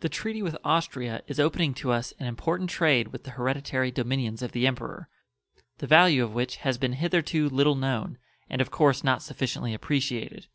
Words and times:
The 0.00 0.08
treaty 0.08 0.40
with 0.42 0.56
Austria 0.64 1.22
is 1.26 1.38
opening 1.38 1.74
to 1.74 1.92
us 1.92 2.14
an 2.18 2.24
important 2.26 2.70
trade 2.70 3.08
with 3.08 3.24
the 3.24 3.32
hereditary 3.32 3.90
dominions 3.90 4.40
of 4.40 4.52
the 4.52 4.66
Emperor, 4.66 5.10
the 5.76 5.86
value 5.86 6.24
of 6.24 6.32
which 6.32 6.56
has 6.64 6.78
been 6.78 6.94
hitherto 6.94 7.50
little 7.50 7.74
known, 7.76 8.16
and 8.48 8.62
of 8.62 8.70
course 8.70 9.04
not 9.04 9.20
sufficiently 9.20 9.74
appreciated. 9.74 10.46